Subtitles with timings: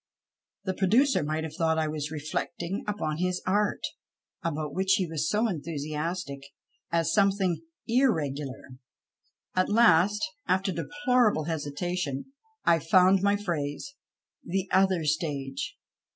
[0.63, 3.83] The producer might have thought I was reilectiiig upon his art,
[4.41, 6.41] about which he was so enthusiastic,
[6.91, 8.79] as something" irregular."
[9.55, 12.33] At last, after deplorable hesitation,
[12.65, 13.93] I found my phrase—
[14.43, 15.77] the" other" stage.